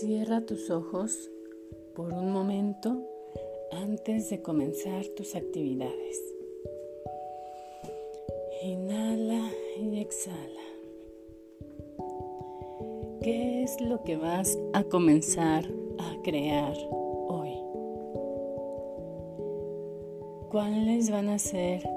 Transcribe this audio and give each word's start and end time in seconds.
Cierra 0.00 0.40
tus 0.40 0.70
ojos 0.70 1.30
por 1.94 2.12
un 2.12 2.32
momento 2.32 3.00
antes 3.70 4.28
de 4.28 4.42
comenzar 4.42 5.04
tus 5.16 5.36
actividades. 5.36 6.20
Inhala 8.64 9.52
y 9.80 10.00
exhala. 10.00 10.64
¿Qué 13.22 13.62
es 13.62 13.80
lo 13.80 14.02
que 14.02 14.16
vas 14.16 14.58
a 14.72 14.82
comenzar 14.82 15.64
a 16.00 16.22
crear 16.24 16.76
hoy? 17.28 17.54
¿Cuáles 20.50 21.08
van 21.08 21.28
a 21.28 21.38
ser 21.38 21.88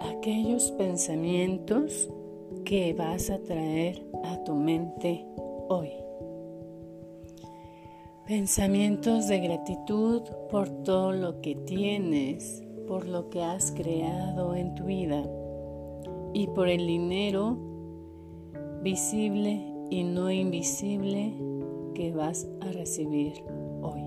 aquellos 0.00 0.72
pensamientos 0.72 2.10
que 2.64 2.92
vas 2.92 3.30
a 3.30 3.38
traer 3.38 4.04
a 4.24 4.42
tu 4.42 4.56
mente 4.56 5.24
hoy? 5.68 6.09
Pensamientos 8.30 9.26
de 9.26 9.40
gratitud 9.40 10.22
por 10.52 10.68
todo 10.84 11.10
lo 11.10 11.40
que 11.40 11.56
tienes, 11.56 12.62
por 12.86 13.04
lo 13.04 13.28
que 13.28 13.42
has 13.42 13.72
creado 13.72 14.54
en 14.54 14.76
tu 14.76 14.84
vida 14.84 15.24
y 16.32 16.46
por 16.46 16.68
el 16.68 16.86
dinero 16.86 17.58
visible 18.84 19.60
y 19.90 20.04
no 20.04 20.30
invisible 20.30 21.34
que 21.96 22.12
vas 22.12 22.46
a 22.60 22.70
recibir 22.70 23.32
hoy. 23.82 24.04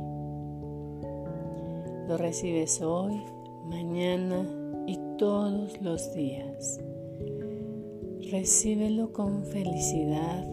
Lo 2.08 2.16
recibes 2.16 2.82
hoy, 2.82 3.22
mañana 3.66 4.48
y 4.88 5.00
todos 5.18 5.82
los 5.82 6.14
días. 6.14 6.80
Recíbelo 8.32 9.12
con 9.12 9.44
felicidad 9.44 10.48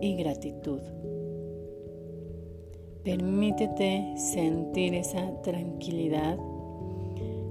y 0.00 0.16
gratitud. 0.16 0.80
Permítete 3.04 4.14
sentir 4.16 4.94
esa 4.94 5.42
tranquilidad 5.42 6.38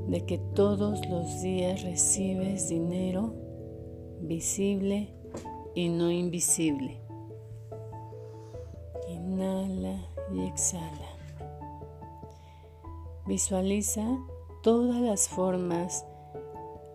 de 0.08 0.26
que 0.26 0.40
todos 0.40 1.08
los 1.08 1.44
días 1.44 1.84
recibes 1.84 2.70
dinero 2.70 3.36
visible 4.20 5.14
y 5.76 5.90
no 5.90 6.10
invisible. 6.10 7.00
Inhala 9.08 10.04
y 10.34 10.42
exhala. 10.42 11.18
Visualiza 13.28 14.04
todas 14.64 15.02
las 15.02 15.30
formas, 15.30 16.04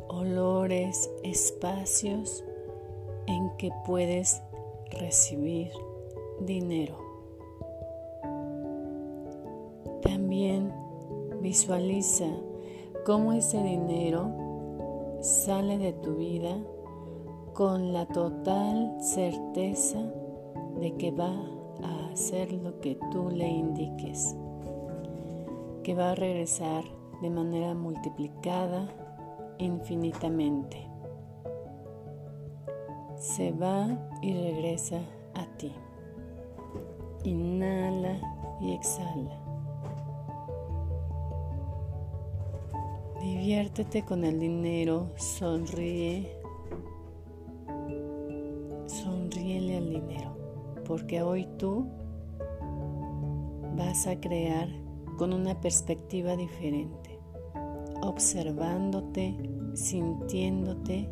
olores, 0.08 1.08
espacios 1.22 2.44
en 3.28 3.56
que 3.56 3.70
puedes 3.86 4.42
recibir 4.90 5.70
dinero. 6.40 7.07
También 10.18 10.72
visualiza 11.40 12.26
cómo 13.06 13.32
ese 13.34 13.62
dinero 13.62 14.28
sale 15.20 15.78
de 15.78 15.92
tu 15.92 16.16
vida 16.16 16.56
con 17.54 17.92
la 17.92 18.04
total 18.04 18.96
certeza 18.98 20.00
de 20.80 20.96
que 20.96 21.12
va 21.12 21.32
a 21.84 22.12
hacer 22.12 22.52
lo 22.52 22.80
que 22.80 22.98
tú 23.12 23.30
le 23.30 23.46
indiques, 23.46 24.34
que 25.84 25.94
va 25.94 26.10
a 26.10 26.14
regresar 26.16 26.82
de 27.22 27.30
manera 27.30 27.74
multiplicada 27.74 28.88
infinitamente. 29.58 30.84
Se 33.18 33.52
va 33.52 33.86
y 34.20 34.32
regresa 34.32 34.98
a 35.34 35.46
ti. 35.58 35.72
Inhala 37.22 38.18
y 38.60 38.72
exhala. 38.72 39.47
Diviértete 43.28 44.06
con 44.06 44.24
el 44.24 44.40
dinero, 44.40 45.10
sonríe, 45.16 46.34
sonríele 48.86 49.76
al 49.76 49.90
dinero, 49.90 50.34
porque 50.86 51.20
hoy 51.20 51.46
tú 51.58 51.86
vas 53.76 54.06
a 54.06 54.18
crear 54.18 54.68
con 55.18 55.34
una 55.34 55.60
perspectiva 55.60 56.36
diferente, 56.36 57.18
observándote, 58.00 59.36
sintiéndote 59.74 61.06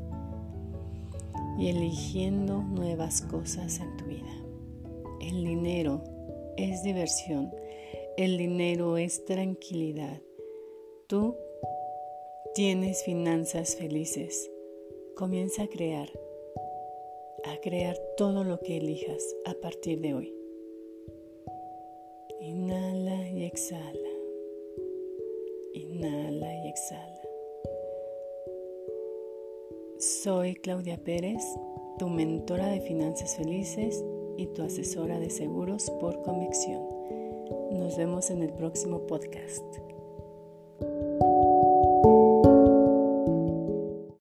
y 1.59 1.69
eligiendo 1.69 2.62
nuevas 2.62 3.21
cosas 3.21 3.78
en 3.78 3.94
tu 3.98 4.06
vida. 4.06 4.34
El 5.21 5.44
dinero 5.44 6.03
es 6.56 6.83
diversión, 6.83 7.50
el 8.16 8.38
dinero 8.38 8.97
es 8.97 9.22
tranquilidad. 9.27 10.22
Tú 11.09 11.37
Tienes 12.56 13.04
finanzas 13.04 13.76
felices. 13.76 14.50
Comienza 15.14 15.64
a 15.64 15.68
crear, 15.68 16.08
a 17.44 17.60
crear 17.60 17.98
todo 18.16 18.44
lo 18.44 18.60
que 18.60 18.78
elijas 18.78 19.22
a 19.44 19.52
partir 19.60 20.00
de 20.00 20.14
hoy. 20.14 20.34
Inhala 22.40 23.28
y 23.28 23.44
exhala. 23.44 24.08
Inhala 25.74 26.54
y 26.64 26.68
exhala. 26.68 27.20
Soy 29.98 30.54
Claudia 30.54 30.96
Pérez, 30.96 31.44
tu 31.98 32.08
mentora 32.08 32.68
de 32.68 32.80
finanzas 32.80 33.36
felices 33.36 34.02
y 34.38 34.46
tu 34.46 34.62
asesora 34.62 35.18
de 35.18 35.28
seguros 35.28 35.90
por 36.00 36.22
convicción. 36.22 36.82
Nos 37.72 37.98
vemos 37.98 38.30
en 38.30 38.40
el 38.40 38.54
próximo 38.54 39.06
podcast. 39.06 39.62